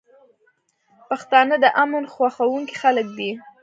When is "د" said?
1.63-1.65